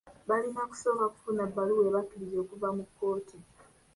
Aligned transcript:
Balina 0.27 0.61
kusooka 0.69 1.03
kufuna 1.13 1.41
bbaluwa 1.49 1.83
ebakkiriza 1.89 2.37
okuva 2.43 2.67
mu 2.77 2.83
kkooti. 2.87 3.37